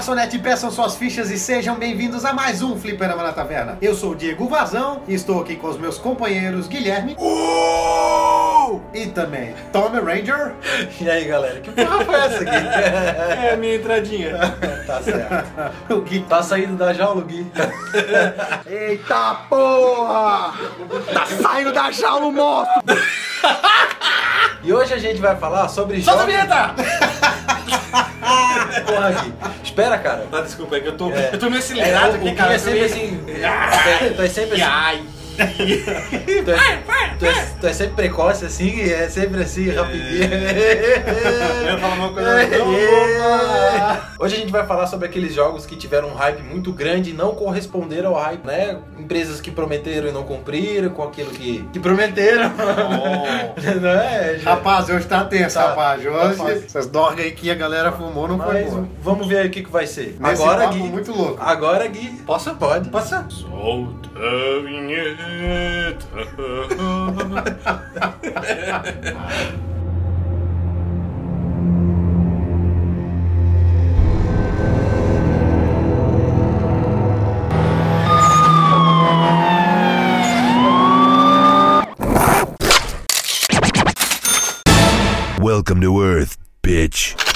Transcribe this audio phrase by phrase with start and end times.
[0.00, 3.76] garçonete, peçam suas fichas e sejam bem-vindos a mais um Fliperama na Taverna.
[3.82, 7.18] Eu sou o Diego Vazão e estou aqui com os meus companheiros Guilherme
[8.94, 10.54] e também Tommy Ranger.
[10.98, 12.50] E aí, galera, que porra foi essa aqui?
[13.44, 14.38] É a minha entradinha.
[14.86, 15.92] tá certo.
[15.94, 16.20] O Gui.
[16.20, 17.46] Tá saindo da jaula, o Gui.
[18.66, 20.54] Eita porra!
[21.12, 22.82] Tá saindo da jaula o monstro!
[24.62, 26.34] E hoje a gente vai falar sobre Solta a jogos...
[26.34, 27.09] vinheta!
[28.86, 29.32] Porra, Gui.
[29.64, 30.26] Espera, cara.
[30.32, 31.30] Ah, desculpa, é que eu tô, É.
[31.32, 32.52] eu tô meio É, acelerado o aqui, Gui cara.
[32.52, 33.24] é eu tô sempre meio- assim...
[33.28, 34.62] É- Tu é sempre assim...
[34.72, 35.02] Ai.
[35.40, 36.82] Tu é,
[37.18, 40.30] tu, é, tu é sempre precoce assim, é sempre assim, rapidinho.
[41.70, 44.00] Eu falo uma coisa tão boa.
[44.18, 47.12] Hoje a gente vai falar sobre aqueles jogos que tiveram um hype muito grande e
[47.14, 48.78] não corresponderam ao hype, né?
[48.98, 52.52] Empresas que prometeram e não cumpriram com aquilo que, que prometeram.
[52.58, 53.60] Oh.
[53.80, 54.38] não é?
[54.42, 55.68] Rapaz, hoje tá tenso, Tá.
[55.68, 56.00] rapaz.
[56.04, 56.64] Hoje, Rapaz.
[56.64, 58.88] essas dorgas aí que a galera fumou não foi Mas boa.
[59.02, 60.16] vamos ver aí o que, que vai ser.
[60.20, 60.82] Nesse Agora, papo Gui.
[60.82, 61.38] muito louco.
[61.40, 62.10] Agora, Gui.
[62.26, 62.54] Posso?
[62.54, 62.88] Pode.
[62.90, 63.10] Posso?
[63.30, 65.22] Solta a vinheta.
[85.40, 87.29] Welcome to Earth, bitch.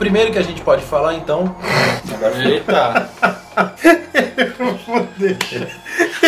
[0.00, 1.54] Primeiro que a gente pode falar, então.
[2.42, 3.10] Eita.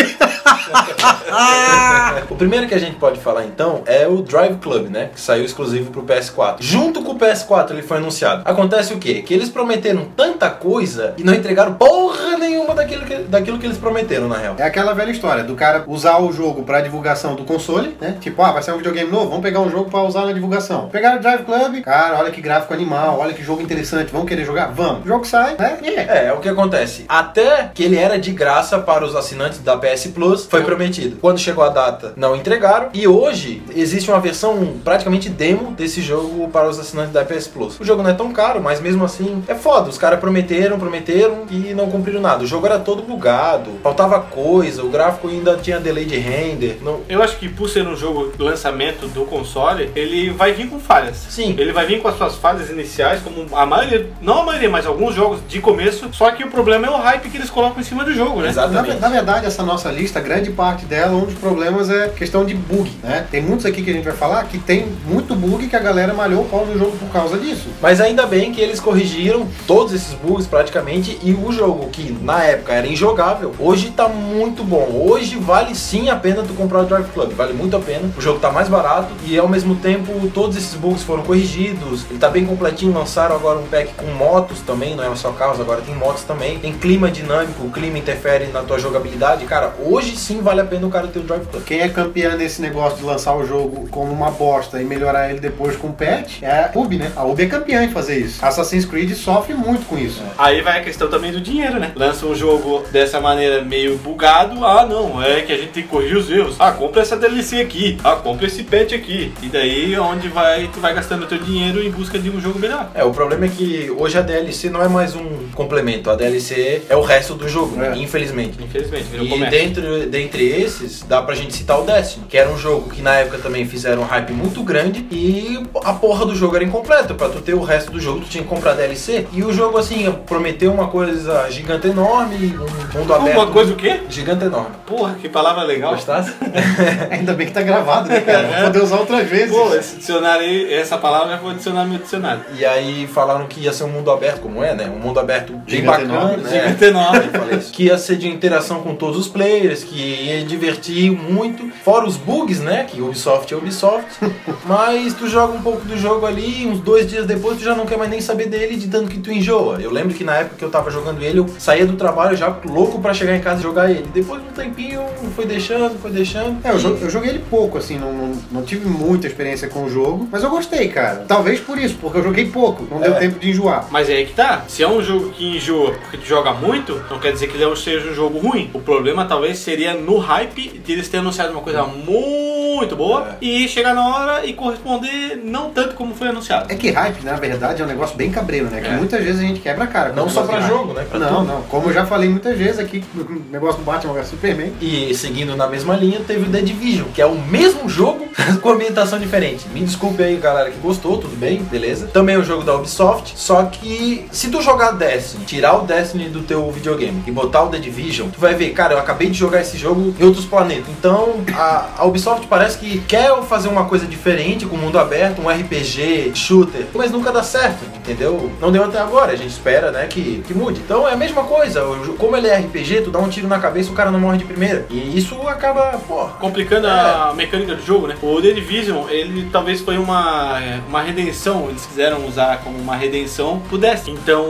[2.29, 5.09] O primeiro que a gente pode falar então é o Drive Club, né?
[5.13, 6.57] Que saiu exclusivo pro PS4.
[6.59, 8.43] Junto com o PS4 ele foi anunciado.
[8.45, 9.21] Acontece o quê?
[9.21, 13.77] Que eles prometeram tanta coisa e não entregaram porra nenhuma daquilo que, daquilo que eles
[13.77, 14.55] prometeram, na real.
[14.57, 18.17] É aquela velha história do cara usar o jogo pra divulgação do console, né?
[18.19, 20.89] Tipo, ah, vai sair um videogame novo, vamos pegar um jogo pra usar na divulgação.
[20.89, 24.45] Pegaram o Drive Club, cara, olha que gráfico animal, olha que jogo interessante, vamos querer
[24.45, 24.71] jogar?
[24.71, 25.05] Vamos.
[25.05, 25.77] O jogo sai, né?
[25.81, 26.07] E é.
[26.09, 27.05] É, é o que acontece.
[27.07, 31.17] Até que ele era de graça para os assinantes da PS Plus, foi prometido.
[31.19, 32.89] Quando chegou a data, não entregaram.
[32.93, 37.79] E hoje existe uma versão praticamente demo desse jogo para os assinantes da PS Plus.
[37.79, 39.89] O jogo não é tão caro, mas mesmo assim é foda.
[39.89, 42.43] Os caras prometeram, prometeram e não cumpriram nada.
[42.43, 46.79] O jogo era todo bugado, faltava coisa, o gráfico ainda tinha delay de render.
[46.81, 47.01] Não...
[47.07, 51.17] Eu acho que por ser um jogo lançamento do console, ele vai vir com falhas.
[51.29, 51.55] Sim.
[51.57, 54.85] Ele vai vir com as suas falhas iniciais, como a maioria, não a maioria, mas
[54.85, 56.09] alguns jogos de começo.
[56.11, 58.45] Só que o problema é o hype que eles colocam em cima do jogo, né?
[58.45, 58.99] Na, Exatamente.
[58.99, 62.89] na verdade, essa nossa lista, grande parte dela, um dos problemas é questão de bug,
[63.03, 63.27] né?
[63.29, 66.13] Tem muitos aqui que a gente vai falar que tem muito bug que a galera
[66.13, 67.67] malhou o pau no jogo por causa disso.
[67.81, 72.43] Mas ainda bem que eles corrigiram todos esses bugs praticamente e o jogo que na
[72.43, 75.03] época era injogável, hoje tá muito bom.
[75.05, 78.09] Hoje vale sim a pena tu comprar o Drive Club, vale muito a pena.
[78.17, 82.05] O jogo tá mais barato e ao mesmo tempo todos esses bugs foram corrigidos.
[82.09, 85.59] Ele tá bem completinho, lançaram agora um pack com motos também, não é só carros,
[85.59, 86.59] agora tem motos também.
[86.59, 89.45] Tem clima dinâmico, o clima interfere na tua jogabilidade.
[89.45, 91.63] Cara, hoje sim vale a pena o cara ter o Drive Club.
[91.63, 95.39] Quem é campeão nesse negócio de lançar o jogo como uma bosta e melhorar ele
[95.39, 97.11] depois com patch é a Ubi, né?
[97.15, 98.43] A Ubi é campeã em fazer isso.
[98.45, 100.21] Assassin's Creed sofre muito com isso.
[100.37, 101.91] Aí vai a questão também do dinheiro, né?
[101.95, 104.65] Lança um jogo dessa maneira meio bugado.
[104.65, 106.55] Ah, não, é que a gente tem que corrigir os erros.
[106.59, 107.97] Ah, compra essa DLC aqui.
[108.03, 109.31] Ah, compra esse patch aqui.
[109.41, 112.59] E daí é onde vai, tu vai gastando teu dinheiro em busca de um jogo
[112.59, 112.89] melhor.
[112.93, 116.81] É, o problema é que hoje a DLC não é mais um complemento, a DLC
[116.89, 117.93] é o resto do jogo, né?
[117.95, 117.97] É.
[117.97, 118.61] infelizmente.
[118.63, 119.59] Infelizmente, virou E comércio.
[119.59, 123.15] dentro, dentre esses, dá pra gente citar o Destiny, que era um jogo que na
[123.15, 127.13] época também fizeram um hype muito grande e a porra do jogo era incompleta.
[127.13, 129.27] Pra tu ter o resto do jogo, tu tinha que comprar DLC.
[129.31, 133.37] E o jogo, assim, prometeu uma coisa gigante enorme, um mundo aberto.
[133.37, 134.01] Uma coisa o quê?
[134.09, 134.75] Gigante enorme.
[134.85, 135.93] Porra, que palavra legal.
[135.93, 136.33] Gostasse?
[137.09, 138.47] Ainda bem que tá gravado, né, cara?
[138.47, 139.55] Vou poder usar outras vezes.
[139.55, 142.41] Pô, esse dicionário aí, essa palavra eu vou adicionar no meu dicionário.
[142.57, 144.89] E aí falaram que ia ser um mundo aberto, como é, né?
[144.89, 146.49] Um mundo aberto bem Gigante bacana, enorme, né?
[146.49, 147.23] Gigante enorme.
[147.73, 151.69] Que ia ser de interação com todos os players, que ia divertir muito.
[151.83, 152.83] Fora os bugs, né?
[152.85, 154.07] Que Ubisoft é Ubisoft.
[154.65, 157.85] Mas tu joga um pouco do jogo ali, uns dois dias depois tu já não
[157.85, 159.79] quer mais nem saber dele, de tanto que tu enjoa.
[159.81, 162.55] Eu lembro que na época que eu tava jogando ele, eu saía do trabalho já
[162.65, 164.05] louco pra chegar em casa e jogar ele.
[164.13, 165.01] Depois de um tempinho,
[165.35, 166.57] foi deixando, foi deixando.
[166.63, 169.67] É, eu, E- jo- eu joguei ele pouco, assim, não, não, não tive muita experiência
[169.67, 171.25] com o jogo, mas eu gostei, cara.
[171.27, 173.19] Talvez por isso, porque eu joguei pouco, não deu É.
[173.19, 173.87] tempo de enjoar.
[173.91, 174.63] Mas é aí que tá.
[174.67, 177.75] Se é um jogo que enjoa porque tu joga muito, não quer dizer que ele
[177.75, 178.69] seja um jogo ruim.
[178.73, 183.67] O problema talvez seria no hype de eles terem anunciado uma coisa muito boa e
[183.67, 186.71] chegar na hora e corresponder não tanto como foi anunciado.
[186.71, 188.81] É que hype, na verdade, é um negócio bem cabreiro, né?
[188.81, 188.91] Que É.
[188.97, 190.13] muitas vezes a gente quebra a cara.
[190.13, 190.67] Não só pra hype.
[190.69, 191.05] jogo, né?
[191.09, 191.47] Pra não, tudo.
[191.47, 191.61] não.
[191.63, 194.73] Como eu já falei muitas vezes aqui, o negócio do Batman vs Superman.
[194.81, 198.27] E seguindo na mesma linha, teve o The Division, que é o mesmo jogo
[198.61, 199.65] com ambientação diferente.
[199.73, 202.07] Me desculpe aí, galera, que gostou, tudo bem, beleza.
[202.07, 206.29] Também é um jogo da Ubisoft, só que se tu jogar Destiny, tirar o Destiny
[206.29, 209.37] do teu videogame e botar o The Division, tu vai ver, cara, eu acabei de
[209.37, 210.89] jogar esse jogo em outros planetas.
[210.89, 215.41] Então, a, a Ubisoft parece que quer fazer uma coisa diferente com o mundo aberto,
[215.41, 218.51] um RPG, shooter, mas nunca dá certo, entendeu?
[218.59, 220.81] Não deu até agora, a gente espera, né, que, que mude.
[220.83, 221.81] Então é a mesma coisa,
[222.17, 224.37] como ele é RPG, tu dá um tiro na cabeça e o cara não morre
[224.37, 224.85] de primeira.
[224.89, 228.15] E isso acaba, pô, complicando a mecânica do jogo, né?
[228.21, 233.61] O The Division, ele talvez foi uma, uma redenção, eles quiseram usar como uma redenção
[233.83, 234.17] Destiny.
[234.21, 234.45] Então,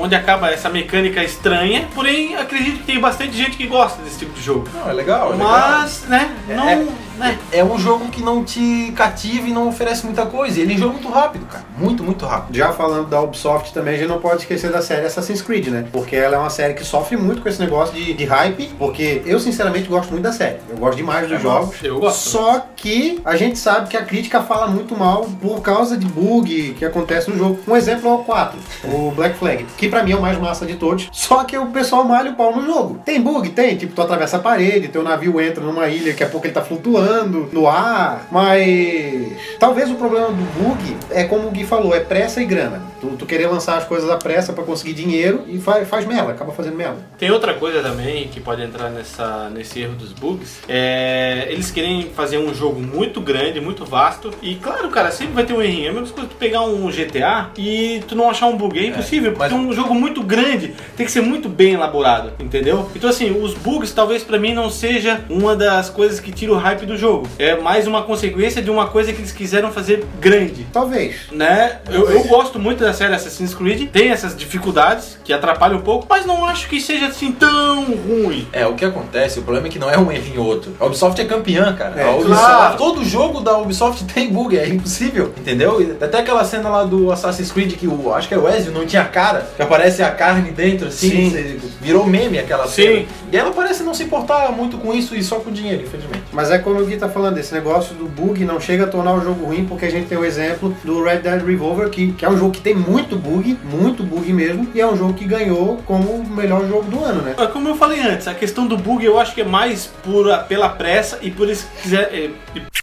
[0.00, 4.32] onde acaba essa mecânica estranha, porém, acredito que tem bastante gente que gosta desse tipo
[4.32, 4.63] de jogo.
[4.72, 5.50] Não, é legal, é legal.
[5.52, 6.86] Mas, né, não, É-
[7.18, 7.38] né?
[7.52, 10.60] É um jogo que não te cativa e não oferece muita coisa.
[10.60, 11.64] Ele é um jogo muito rápido, cara.
[11.78, 12.56] Muito, muito rápido.
[12.56, 15.86] Já falando da Ubisoft também, a gente não pode esquecer da série Assassin's Creed, né?
[15.92, 19.22] Porque ela é uma série que sofre muito com esse negócio de, de hype, porque
[19.26, 20.56] eu sinceramente gosto muito da série.
[20.68, 21.76] Eu gosto demais dos Eu jogos.
[21.82, 22.28] eu gosto.
[22.30, 26.74] Só que a gente sabe que a crítica fala muito mal por causa de bug
[26.78, 27.58] que acontece no jogo.
[27.66, 30.66] Um exemplo é o 4, o Black Flag, que pra mim é o mais massa
[30.66, 31.08] de todos.
[31.12, 33.00] Só que o pessoal malha o pau no jogo.
[33.04, 33.50] Tem bug?
[33.50, 33.76] Tem.
[33.76, 36.62] Tipo, tu atravessa a parede, teu navio entra numa ilha, daqui a pouco ele tá
[36.62, 37.03] flutuando
[37.52, 38.26] no ar.
[38.30, 42.82] Mas talvez o problema do bug é como o Gui falou, é pressa e grana.
[43.00, 46.30] Tu, tu querer lançar as coisas à pressa pra conseguir dinheiro e faz, faz merda,
[46.32, 46.96] acaba fazendo merda.
[47.18, 50.60] Tem outra coisa também que pode entrar nessa, nesse erro dos bugs.
[50.68, 54.30] É, eles querem fazer um jogo muito grande, muito vasto.
[54.42, 55.86] E claro, cara, sempre vai ter um errinho.
[55.86, 58.78] É a mesma coisa que tu pegar um GTA e tu não achar um bug.
[58.78, 60.74] É impossível, porque mas- é um jogo muito grande.
[60.96, 62.88] Tem que ser muito bem elaborado, entendeu?
[62.94, 66.56] Então assim, os bugs talvez pra mim não seja uma das coisas que tira o
[66.56, 67.28] hype do jogo.
[67.38, 71.14] É mais uma consequência de uma coisa que eles quiseram fazer grande Talvez.
[71.32, 71.78] né?
[71.90, 76.06] Eu, eu gosto muito da série Assassin's Creed, tem essas dificuldades que atrapalham um pouco,
[76.08, 78.46] mas não acho que seja assim tão ruim.
[78.52, 80.76] É, o que acontece, o problema é que não é um erro em outro.
[80.78, 82.00] A Ubisoft é campeã, cara.
[82.00, 82.76] É, a Ubisoft, claro.
[82.76, 85.80] Todo jogo da Ubisoft tem bug, é impossível, entendeu?
[85.80, 88.72] E Até aquela cena lá do Assassin's Creed que o, acho que é o Ezio
[88.72, 91.60] não tinha cara, que aparece a carne dentro, assim, Sim.
[91.80, 92.82] virou meme aquela Sim.
[92.82, 93.06] cena.
[93.32, 96.24] E ela parece não se importar muito com isso e só com dinheiro, infelizmente.
[96.32, 99.14] Mas é como o Gui tá falando, esse negócio do bug não chega a tornar
[99.14, 102.24] o jogo ruim, porque a gente tem o exemplo do Red Dead Revolver, que, que
[102.24, 105.24] é um jogo que tem muito bug, muito bug mesmo, e é um jogo que
[105.24, 107.34] ganhou como o melhor jogo do ano, né?
[107.36, 110.26] Mas Como eu falei antes, a questão do bug eu acho que é mais por,
[110.44, 112.34] pela pressa e por eles quiserem.
[112.54, 112.74] É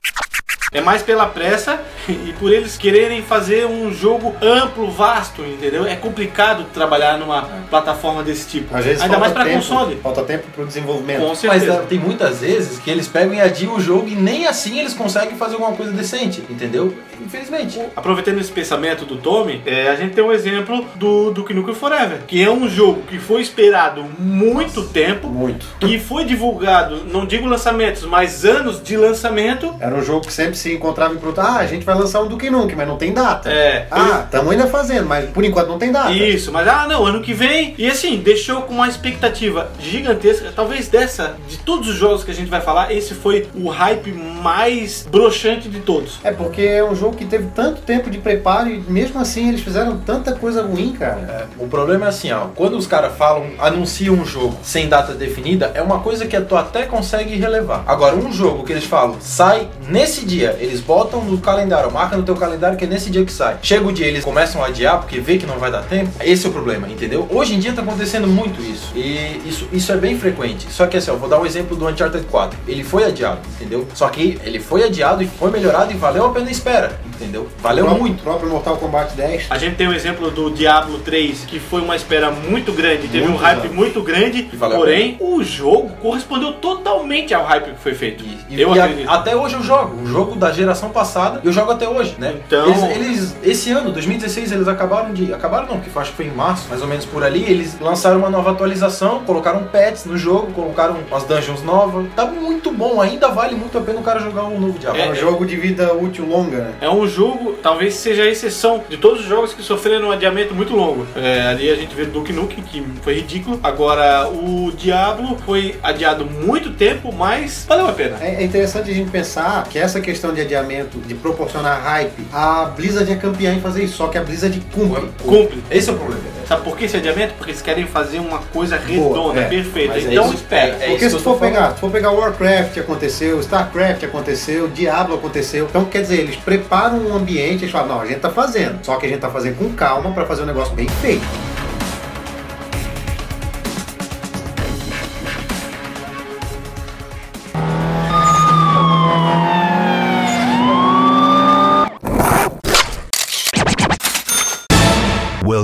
[0.79, 5.85] mais pela pressa e por eles quererem fazer um jogo amplo, vasto, entendeu?
[5.85, 8.73] É complicado trabalhar numa plataforma desse tipo.
[8.73, 9.97] Às vezes Ainda mais tempo, console.
[10.01, 11.19] Falta tempo pro desenvolvimento.
[11.19, 11.73] Com Mas certeza.
[11.73, 14.93] ah, tem muitas vezes que eles pegam e adiam o jogo e nem assim eles
[14.93, 16.95] conseguem fazer alguma coisa decente, entendeu?
[17.19, 17.81] Infelizmente.
[17.93, 22.19] Aproveitando esse pensamento do Tommy, é, a gente tem um exemplo do Duke Nukem Forever,
[22.25, 25.65] que é um jogo que foi esperado muito tempo, Muito.
[25.79, 29.75] que foi divulgado, não digo lançamentos, mas anos de lançamento.
[29.79, 31.39] Era um jogo que sempre se encontrava em pronto.
[31.41, 33.49] Ah, a gente vai lançar um Duke Nukem, mas não tem data.
[33.49, 36.11] É, Ah, estamos ainda fazendo, mas por enquanto não tem data.
[36.11, 37.73] Isso, mas ah não, ano que vem.
[37.77, 40.51] E assim, deixou com uma expectativa gigantesca.
[40.55, 44.11] Talvez dessa, de todos os jogos que a gente vai falar, esse foi o hype
[44.11, 46.19] mais broxante de todos.
[46.23, 49.61] É porque é um jogo que teve tanto tempo de preparo e mesmo assim eles
[49.61, 51.47] fizeram tanta coisa ruim, cara.
[51.57, 55.71] O problema é assim, ó, quando os caras falam, anunciam um jogo sem data definida,
[55.73, 57.83] é uma coisa que tu até consegue relevar.
[57.87, 62.23] Agora, um jogo que eles falam, sai nesse dia, eles botam no calendário, marca no
[62.23, 63.57] teu calendário que é nesse dia que sai.
[63.61, 66.11] Chega o dia, eles começam a adiar porque vê que não vai dar tempo.
[66.21, 67.27] Esse é o problema, entendeu?
[67.29, 68.91] Hoje em dia tá acontecendo muito isso.
[68.95, 70.67] E isso, isso é bem frequente.
[70.71, 72.57] Só que assim, ó, vou dar um exemplo do Uncharted 4.
[72.67, 73.87] Ele foi adiado, entendeu?
[73.93, 77.47] Só que ele foi adiado e foi melhorado e valeu a pena a espera, entendeu?
[77.61, 78.19] Valeu o próprio, muito.
[78.19, 79.45] O próprio Mortal Kombat 10.
[79.49, 83.25] A gente tem o exemplo do Diablo 3, que foi uma espera muito grande, teve
[83.25, 83.73] Muito um hype exato.
[83.73, 88.23] muito grande, valeu a porém o jogo correspondeu totalmente ao hype que foi feito.
[88.49, 89.09] E, eu e a- acredito.
[89.09, 90.01] até hoje eu jogo.
[90.01, 92.33] O jogo da geração passada, eu jogo até hoje, né?
[92.47, 95.31] Então- Eles, eles- esse ano, 2016, eles acabaram de.
[95.31, 97.43] Acabaram não, porque acho que foi em março, mais ou menos por ali.
[97.43, 102.07] Eles lançaram uma nova atualização, colocaram pets no jogo, colocaram umas dungeons novas.
[102.15, 104.99] Tá muito bom, ainda vale muito a pena o cara jogar um novo Diablo.
[104.99, 106.73] É um jogo de vida útil longa, né?
[106.81, 110.55] É um jogo, talvez seja a exceção de todos os jogos que sofreram um adiamento
[110.55, 111.05] muito longo.
[111.15, 113.59] É, ali a gente vê Duke Nukem, que foi ridículo.
[113.61, 118.17] Agora, o Diablo foi adiado muito tempo, mas valeu a pena.
[118.19, 122.65] É é interessante a gente pensar que essa questão de adiamento, de proporcionar hype, a
[122.75, 125.09] Blizzard é campeã em fazer isso, só que a Blizzard cumpre.
[125.23, 125.63] Cumpre.
[125.69, 126.21] Esse é o problema.
[126.47, 127.33] Sabe por que esse adiamento?
[127.37, 129.47] Porque eles querem fazer uma coisa redonda, é.
[129.47, 129.93] perfeita.
[129.93, 130.77] Mas é Então isso- espera.
[130.79, 135.65] é- é Porque se for pegar, se for pegar Warcraft aconteceu, Starcraft aconteceu, Diablo aconteceu.
[135.69, 138.79] Então quer dizer, eles preparam um ambiente, eles falam, não, a gente tá fazendo.
[138.83, 141.23] Só que a gente tá fazendo com calma pra fazer um negócio bem feito.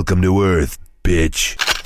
[0.08, 1.77] Welcome to Earth, bitch.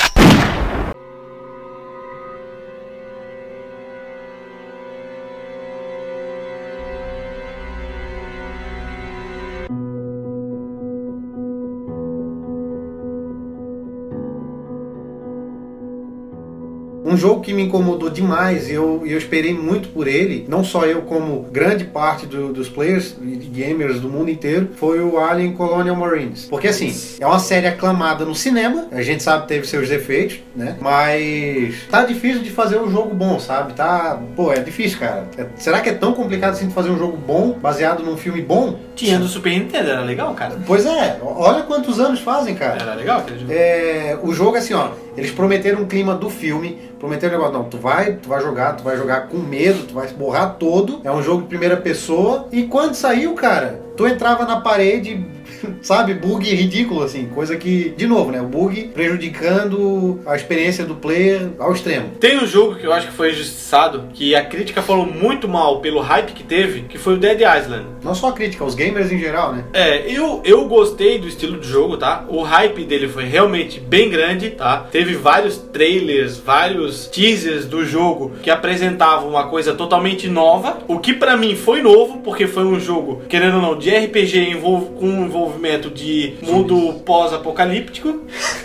[17.13, 20.87] Um jogo que me incomodou demais e eu, eu esperei muito por ele, não só
[20.87, 25.53] eu, como grande parte do- dos players e gamers do mundo inteiro, foi o Alien
[25.53, 26.47] Colonial Marines.
[26.47, 30.41] Porque assim, é uma série aclamada no cinema, a gente sabe que teve seus defeitos,
[30.57, 30.77] né?
[30.81, 33.75] Mas tá difícil de fazer um jogo bom, sabe?
[33.75, 34.19] Tá.
[34.35, 35.27] Pô, é difícil, cara.
[35.37, 38.41] É- será que é tão complicado assim de fazer um jogo bom, baseado num filme
[38.41, 38.79] bom?
[38.95, 40.57] Tinha do Super Nintendo, era legal, cara.
[40.67, 42.81] Pois é, olha quantos anos fazem, cara.
[42.81, 43.53] Era legal aquele jogo.
[43.53, 47.69] É, o jogo, assim, ó, eles prometeram um clima do filme, prometeram um negócio, não,
[47.69, 51.01] tu vai, tu vai jogar, tu vai jogar com medo, tu vai se borrar todo,
[51.05, 55.25] é um jogo de primeira pessoa, e quando saiu, cara, tu entrava na parede,
[55.83, 60.95] sabe, bug ridículo, assim, coisa que, de novo, né, o bug prejudicando a experiência do
[60.95, 62.11] player ao extremo.
[62.21, 65.81] Tem um jogo que eu acho que foi injustiçado, que a crítica falou muito mal
[65.81, 67.87] pelo hype que teve, que foi o Dead Island.
[68.03, 69.65] Não só a crítica, os gamers em geral, né.
[69.73, 72.25] É, eu, eu gostei do estilo de jogo, tá?
[72.29, 74.87] O hype dele foi realmente bem grande, tá?
[74.91, 80.79] Teve vários trailers, vários teasers do jogo que apresentavam uma coisa totalmente nova.
[80.89, 84.51] O que pra mim foi novo, porque foi um jogo, querendo ou não, de RPG
[84.51, 85.52] envol- com envolvimento
[85.91, 88.23] de mundo pós-apocalíptico.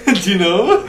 [0.14, 0.86] de novo.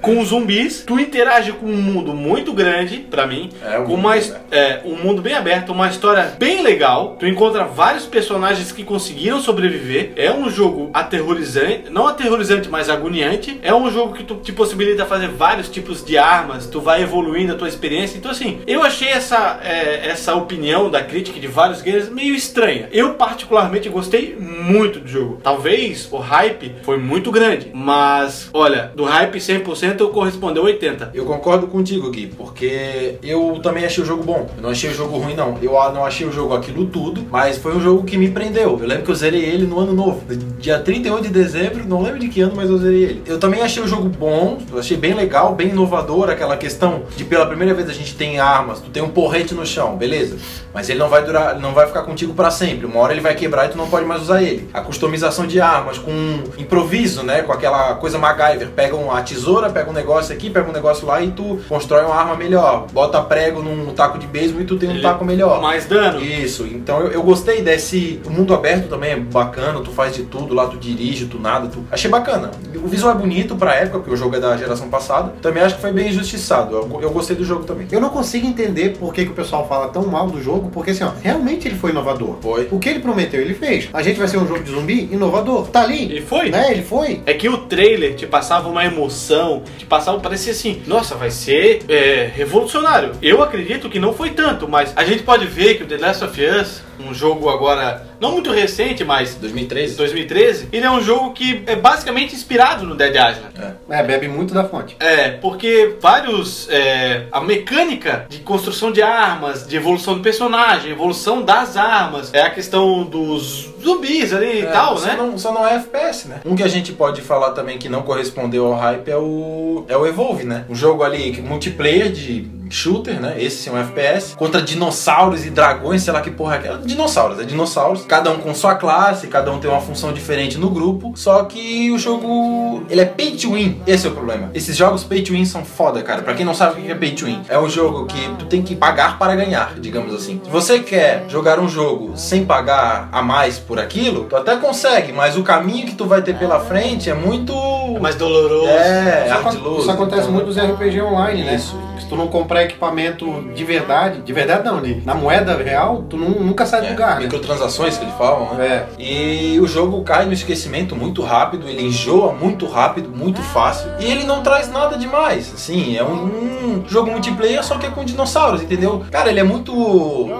[0.00, 0.82] com zumbis.
[0.86, 3.50] Tu interage com um mundo muito grande, pra mim.
[3.62, 7.16] É, um com uma, é, um mundo bem aberto, uma história bem legal.
[7.18, 10.12] Tu encontra vários personagens que conseguiram sobreviver.
[10.16, 13.58] É um jogo aterrorizante, não aterrorizante, mas agoniante.
[13.62, 16.66] É um jogo que tu te possibilita fazer vários tipos de armas.
[16.66, 18.16] Tu vai evoluindo a tua experiência.
[18.16, 22.88] Então assim, eu achei essa é, essa opinião da crítica de vários gamers meio estranha.
[22.92, 25.29] Eu particularmente gostei muito do jogo.
[25.42, 31.10] Talvez o hype foi muito grande, mas olha, do hype 100% eu correspondeu 80.
[31.14, 34.48] Eu concordo contigo, Gui, porque eu também achei o jogo bom.
[34.56, 35.58] Eu não achei o jogo ruim, não.
[35.60, 38.78] Eu não achei o jogo aquilo tudo, mas foi um jogo que me prendeu.
[38.80, 40.22] Eu lembro que eu zerei ele no ano novo.
[40.58, 43.22] Dia 31 de dezembro, não lembro de que ano, mas eu zerei ele.
[43.26, 47.24] Eu também achei o jogo bom, eu achei bem legal, bem inovador, aquela questão de
[47.24, 50.36] pela primeira vez a gente tem armas, tu tem um porrete no chão, beleza.
[50.72, 52.86] Mas ele não vai durar, não vai ficar contigo pra sempre.
[52.86, 54.68] Uma hora ele vai quebrar e tu não pode mais usar ele.
[54.72, 56.10] A customização de armas com
[56.58, 57.42] improviso, né?
[57.42, 58.68] Com aquela coisa MacGyver.
[58.70, 62.14] Pega uma tesoura, pega um negócio aqui, pega um negócio lá e tu constrói uma
[62.14, 62.86] arma melhor.
[62.92, 65.60] Bota prego num taco de beisebol e tu tem um Ele- taco melhor.
[65.60, 66.20] Mais dano.
[66.20, 68.20] Isso, então eu, eu gostei desse.
[68.26, 71.68] O mundo aberto também é bacana, tu faz de tudo lá, tu dirige, tu nada,
[71.68, 71.84] tu.
[71.90, 72.50] Achei bacana.
[72.82, 75.32] O visual é bonito pra época, porque o jogo é da geração passada.
[75.42, 76.74] Também acho que foi bem injustiçado.
[76.76, 77.86] Eu, eu gostei do jogo também.
[77.90, 80.90] Eu não consigo entender por que, que o pessoal fala tão mal do jogo, porque
[80.90, 82.36] assim, ó, realmente ele foi inovador.
[82.40, 82.68] Foi.
[82.70, 83.88] O que ele prometeu, ele fez.
[83.92, 85.68] A gente vai ser um jogo de zumbi inovador.
[85.68, 86.18] Tá ali.
[86.18, 86.50] E foi.
[86.50, 86.72] Né?
[86.72, 87.20] Ele foi.
[87.26, 91.82] É que o trailer te passava uma emoção, te passava, parecia assim, nossa, vai ser
[91.88, 93.12] é, revolucionário.
[93.22, 96.24] Eu acredito que não foi tanto, mas a gente pode ver que o The Last
[96.24, 99.96] of Us, um jogo agora não muito recente, mas 2013?
[99.96, 103.74] 2013, ele é um jogo que é basicamente inspirado no Dead Island.
[103.88, 104.96] É, bebe muito da fonte.
[105.00, 106.68] É, porque vários.
[106.70, 112.42] é, a mecânica de construção de armas, de evolução do personagem, evolução das armas, é
[112.42, 115.14] a questão dos zumbis ali e É, tal, só né?
[115.16, 116.40] Não, só não é FPS, né?
[116.44, 119.96] Um que a gente pode falar também que não correspondeu ao hype é o, é
[119.96, 120.64] o Evolve, né?
[120.68, 123.34] Um jogo ali que- multiplayer de shooter, né?
[123.38, 124.34] Esse sim é um FPS.
[124.36, 126.78] Contra dinossauros e dragões, sei lá que porra é aquela.
[126.78, 128.04] Dinossauros, é dinossauros.
[128.06, 131.12] Cada um com sua classe, cada um tem uma função diferente no grupo.
[131.16, 132.84] Só que o jogo.
[132.88, 133.80] Ele é pay to win.
[133.86, 134.50] Esse é o problema.
[134.54, 136.22] Esses jogos pay to win são foda, cara.
[136.22, 138.46] Pra quem não sabe o que é pay to win, é um jogo que tu
[138.46, 140.40] tem que pagar para ganhar, digamos assim.
[140.44, 145.12] Se você quer jogar um jogo sem pagar a mais por aquilo, tu até consegue,
[145.12, 147.52] mas o caminho que tu vai ter pela frente é muito.
[147.96, 148.66] É mais doloroso.
[148.68, 149.80] É, ardiloso.
[149.80, 151.54] isso acontece então- muito nos RPG online, né?
[151.54, 151.76] Isso.
[152.00, 156.16] Se tu não comprar equipamento de verdade, de verdade não, de, na moeda real, tu
[156.16, 157.22] nu- nunca sai do É, lugar, né?
[157.24, 158.66] microtransações que eles falam, né?
[158.66, 158.86] É.
[159.02, 163.88] E o jogo cai no esquecimento muito rápido, ele enjoa muito rápido, muito fácil.
[164.00, 165.52] E ele não traz nada demais.
[165.54, 169.04] Assim, é um, um jogo multiplayer, só que é com dinossauros, entendeu?
[169.10, 169.72] Cara, ele é muito.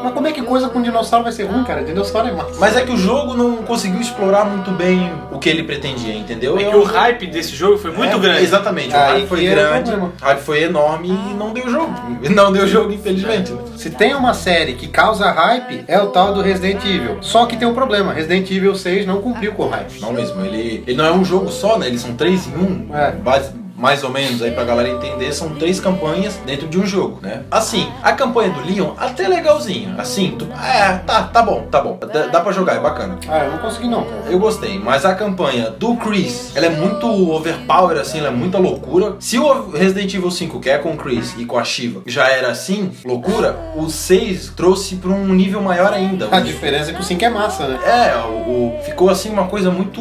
[0.02, 1.82] Mas como é que coisa com dinossauro vai ser ruim, cara?
[1.82, 2.58] Dinossauro é massa.
[2.58, 6.58] Mas é que o jogo não conseguiu explorar muito bem o que ele pretendia, entendeu?
[6.58, 8.42] É Eu- que o hype desse jogo foi muito É, grande.
[8.42, 11.92] Exatamente, o hype foi o grande, o hype foi enorme e não deu jogo.
[12.34, 13.52] Não deu jogo, infelizmente.
[13.52, 13.58] né?
[13.76, 17.18] Se tem uma série que causa hype, é o tal do Resident Evil.
[17.20, 20.00] Só que tem um problema, Resident Evil 6 não cumpriu com o hype.
[20.00, 21.86] Não mesmo, ele, ele não é um jogo só, né?
[21.86, 22.94] Eles são três em um.
[22.94, 23.12] É.
[23.12, 27.18] base- mais ou menos aí pra galera entender, são três campanhas dentro de um jogo,
[27.22, 27.42] né?
[27.50, 29.94] Assim, a campanha do Leon até legalzinha.
[29.98, 31.98] Assim, tu, é, tá, tá bom, tá bom.
[32.12, 33.18] Dá, dá pra jogar, é bacana.
[33.28, 34.22] Ah, eu não consegui não, cara.
[34.28, 38.58] Eu gostei, mas a campanha do Chris, ela é muito overpower, assim, ela é muita
[38.58, 39.16] loucura.
[39.18, 42.28] Se o Resident Evil 5, que é com o Chris e com a Shiva, já
[42.28, 46.28] era assim, loucura, o 6 trouxe pra um nível maior ainda.
[46.30, 47.78] A diferença é que o 5 é massa, né?
[47.84, 48.30] É, o,
[48.76, 50.00] o- ficou assim uma coisa muito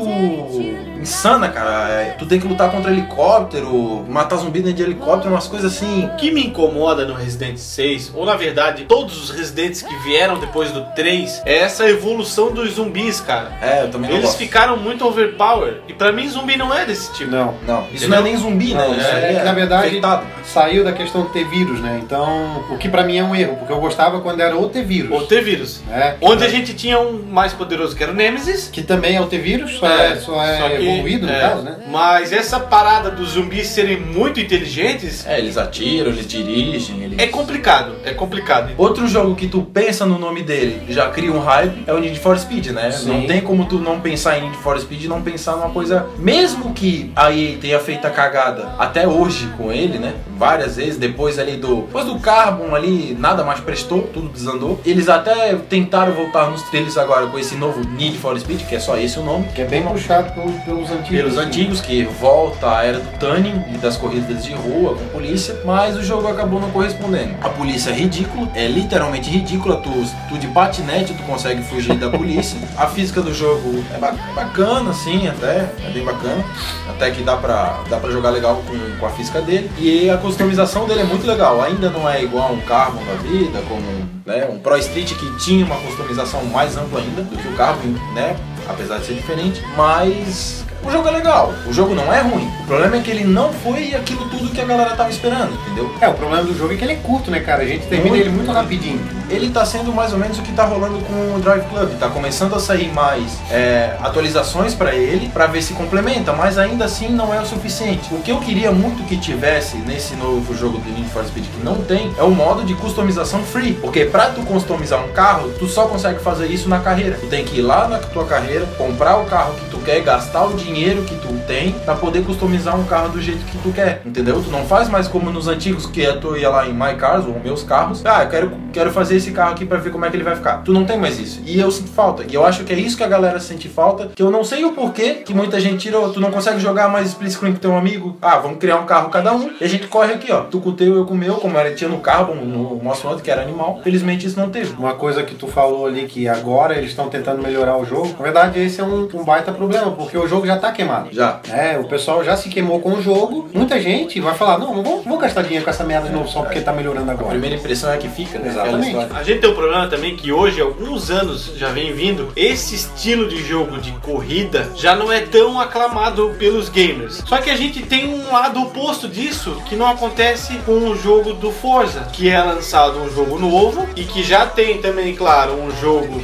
[1.00, 1.90] insana, cara.
[1.90, 6.06] É, tu tem que lutar contra helicóptero, matar zumbi dentro de helicóptero, umas coisas assim.
[6.06, 10.40] O que me incomoda no Resident 6, ou na verdade, todos os Residentes que vieram
[10.40, 13.52] depois do 3, é essa evolução dos zumbis, cara.
[13.62, 14.38] É, eu também não Eles gosto.
[14.40, 15.82] ficaram muito overpower.
[15.88, 17.32] E pra mim, zumbi não é desse tipo.
[17.32, 17.54] Não.
[17.66, 18.10] Não, isso Entendeu?
[18.10, 18.88] não é nem zumbi, né?
[18.88, 20.26] Não, Isso é que, na verdade, infectado.
[20.44, 22.00] Saiu da questão de ter vírus, né?
[22.04, 25.12] Então, o que pra mim é um erro, porque eu gostava quando era o T-vírus.
[25.12, 25.82] Ou T-Vírus.
[25.88, 26.16] né?
[26.22, 28.68] Onde a gente tinha um mais poderoso que era o Nemesis.
[28.72, 31.40] Que também é o T-vírus, só é, só é que- evoluído no é.
[31.40, 31.78] caso, né?
[31.90, 37.20] Mas essa parada dos zumbis serem muito inteligentes É, eles atiram, eles dirigem, eles...
[37.20, 37.96] é complicado.
[38.04, 38.72] É complicado.
[38.78, 42.20] Outro jogo que tu pensa no nome dele já cria um hype é o Need
[42.20, 42.92] for Speed, né?
[42.92, 43.08] Sim.
[43.08, 46.08] Não tem como tu não pensar em Need for Speed e não pensar numa coisa.
[46.18, 50.14] Mesmo que a EA tenha feito a cagada até hoje com ele, né?
[50.38, 51.82] Várias vezes, depois ali do.
[51.82, 54.80] Depois do Carbon ali, nada mais prestou, tudo desandou.
[54.86, 58.80] Eles até tentaram voltar nos trilhos agora com esse novo Need for Speed, que é
[58.80, 59.46] só esse o nome.
[59.54, 60.56] Que é bem puxado pelos,
[60.88, 61.10] pelos antigos.
[61.10, 65.56] Pelos antigos, que volta a era do Tunning e das corridas de rua com polícia,
[65.66, 67.36] mas o jogo acabou não correspondendo.
[67.42, 69.90] A polícia é ridícula, é literalmente ridícula, tu,
[70.30, 72.58] tu de patinete tu consegue fugir da polícia.
[72.78, 76.44] A física do jogo é ba- é bacana, assim, até, é bem bacana,
[76.90, 79.70] até que dá pra, dá pra jogar legal com, com a física dele.
[79.78, 83.62] E a customização dele é muito legal, ainda não é igual um Carbon da vida,
[83.68, 83.82] como
[84.26, 87.94] né, um Pro Street que tinha uma customização mais ampla ainda do que o Carbon,
[88.14, 88.36] né?
[88.68, 92.48] Apesar de ser diferente, mas o jogo é legal, o jogo não é ruim.
[92.62, 95.92] O problema é que ele não foi aquilo tudo que a galera tava esperando, entendeu?
[96.02, 97.64] É, o problema do jogo é que ele é curto, né, cara?
[97.64, 98.58] A gente termina Muito, ele muito muito.
[98.58, 99.02] rapidinho.
[99.30, 101.92] Ele tá sendo mais ou menos o que tá rolando com o Drive Club.
[102.00, 106.86] Tá começando a sair mais é, atualizações pra ele, pra ver se complementa, mas ainda
[106.86, 108.14] assim não é o suficiente.
[108.14, 111.64] O que eu queria muito que tivesse nesse novo jogo do Need for Speed que
[111.64, 113.74] não tem é o modo de customização free.
[113.74, 117.18] Porque pra tu customizar um carro, tu só consegue fazer isso na carreira.
[117.20, 120.46] Tu tem que ir lá na tua carreira, comprar o carro que tu quer, gastar
[120.46, 124.02] o dinheiro que tu tem pra poder customizar um carro do jeito que tu quer,
[124.06, 124.42] entendeu?
[124.42, 127.26] Tu não faz mais como nos antigos que é tu ia lá em My Cars
[127.26, 128.06] ou meus carros.
[128.06, 130.36] Ah, eu quero, quero fazer esse carro aqui pra ver como é que ele vai
[130.36, 130.58] ficar.
[130.64, 131.42] Tu não tem mais isso.
[131.46, 132.24] E eu sinto falta.
[132.28, 134.10] E eu acho que é isso que a galera sente falta.
[134.16, 136.12] Que eu não sei o porquê que muita gente tirou.
[136.12, 138.18] Tu não consegue jogar mais split screen com teu amigo.
[138.22, 139.52] Ah, vamos criar um carro cada um.
[139.60, 140.42] E a gente corre aqui, ó.
[140.42, 143.12] Tu com o teu, eu com o meu, como era, tinha no Carbon, no Monster
[143.12, 143.80] Hunter, que era animal.
[143.84, 144.74] Felizmente isso não teve.
[144.78, 148.16] Uma coisa que tu falou ali que agora eles estão tentando melhorar o jogo.
[148.18, 151.10] Na verdade, esse é um, um baita problema, porque o jogo já tá queimado.
[151.12, 151.40] Já.
[151.52, 153.50] É, o pessoal já se queimou com o jogo.
[153.54, 156.28] Muita gente vai falar: não, não vou, vou gastar dinheiro com essa merda de novo
[156.28, 157.30] só porque tá melhorando A agora.
[157.30, 158.50] primeira impressão é que fica, né?
[158.50, 159.09] Exatamente.
[159.14, 163.28] A gente tem um problema também que hoje, alguns anos, já vem vindo, esse estilo
[163.28, 167.24] de jogo de corrida já não é tão aclamado pelos gamers.
[167.26, 171.34] Só que a gente tem um lado oposto disso, que não acontece com o jogo
[171.34, 175.72] do Forza, que é lançado um jogo novo e que já tem também, claro, um
[175.82, 176.20] jogo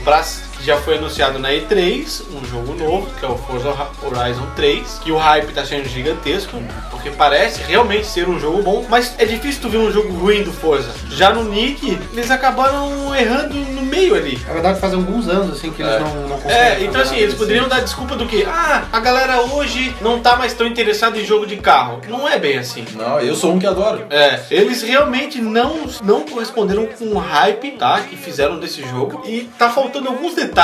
[0.54, 3.69] que já foi anunciado na E3, um jogo novo, que é o Forza
[4.01, 6.57] Horizon 3, que o hype tá sendo gigantesco,
[6.89, 10.41] porque parece realmente ser um jogo bom, mas é difícil tu ver um jogo ruim
[10.41, 10.89] do Forza.
[11.11, 14.39] Já no Nick, eles acabaram errando no meio ali.
[14.47, 15.99] Na verdade, faz alguns anos assim que eles É.
[15.99, 16.57] não, não conseguem.
[16.57, 18.43] É, então assim, eles desse poderiam dar desculpa do que?
[18.45, 22.01] Ah, a galera hoje não tá mais tão interessada em jogo de carro.
[22.09, 22.83] Não é bem assim.
[22.95, 24.03] Não, eu sou um que adoro.
[24.09, 28.01] É, eles realmente não, não corresponderam com o hype, tá?
[28.01, 29.21] Que fizeram desse jogo.
[29.25, 30.54] E tá faltando alguns detalhes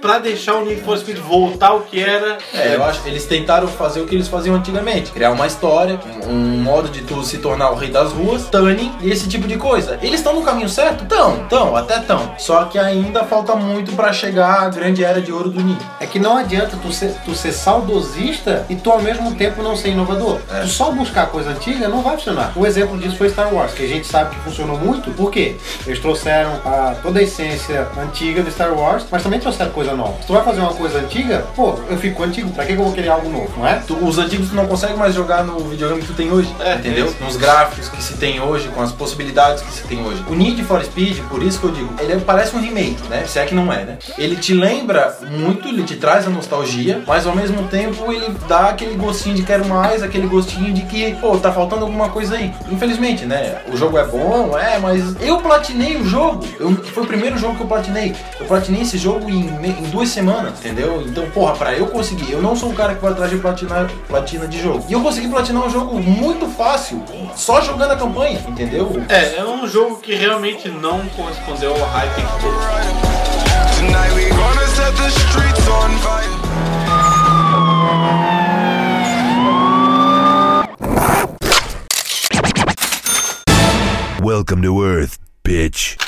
[0.00, 2.38] pra deixar o Need for Speed voltar ao que era.
[2.54, 5.12] É, eu acho que eles tentaram fazer o que eles faziam antigamente.
[5.12, 8.92] Criar uma história, um, um modo de tu se tornar o rei das ruas, tuning
[9.00, 9.98] e esse tipo de coisa.
[10.02, 11.04] Eles estão no caminho certo?
[11.04, 12.34] Tão, tão, até tão.
[12.38, 15.84] Só que ainda falta muito pra chegar à grande era de ouro do Nick.
[16.00, 19.76] É que não adianta tu ser, tu ser saudosista e tu ao mesmo tempo não
[19.76, 20.40] ser inovador.
[20.52, 20.60] É.
[20.60, 22.52] Tu só buscar coisa antiga não vai funcionar.
[22.56, 25.10] Um exemplo disso foi Star Wars, que a gente sabe que funcionou muito.
[25.10, 25.56] Por quê?
[25.86, 30.14] Eles trouxeram a, toda a essência antiga de Star Wars, mas também trouxeram coisa nova.
[30.20, 32.92] Se tu vai fazer uma coisa antiga, pô, eu fico antigo, pra que eu vou
[32.92, 33.82] querer algo novo, não é?
[33.86, 36.74] Tu- os antigos tu não consegue mais jogar no videogame que tu tem hoje, É,
[36.74, 37.06] entendeu?
[37.06, 37.16] isso.
[37.22, 40.22] Nos gráficos que se tem hoje, com as possibilidades que se tem hoje.
[40.28, 43.24] O Need for Speed, por isso que eu digo, ele é- parece um remake, né?
[43.26, 43.98] Se é que não é, né?
[44.18, 48.68] Ele te lembra muito, ele te traz a nostalgia, mas ao mesmo tempo ele dá
[48.68, 52.52] aquele gostinho de quero mais, aquele gostinho de que, pô, tá faltando alguma coisa aí.
[52.70, 53.58] Infelizmente, né?
[53.72, 56.44] O jogo é bom, é, mas eu platinei o jogo.
[56.58, 58.14] Eu- foi o primeiro jogo que eu platinei.
[58.40, 61.02] Eu platinei esse jogo em, em duas semanas, entendeu?
[61.06, 63.90] Então, porra, pra eu conseguir, eu não sou um cara que vai atrás de platinar,
[64.08, 64.84] platina de jogo.
[64.88, 67.02] E eu consegui platinar um jogo muito fácil,
[67.36, 69.02] só jogando a campanha, entendeu?
[69.08, 73.14] É, é um jogo que realmente não correspondeu ao hype que teve.
[73.78, 76.24] Tonight we gonna set the streets on fire.
[84.22, 85.98] Welcome to Earth, bitch.